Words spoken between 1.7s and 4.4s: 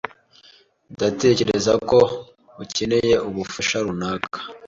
ko ukeneye ubufasha runaka.